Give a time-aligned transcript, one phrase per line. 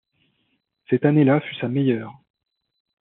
[0.89, 2.17] Cette année-là fut sa meilleure.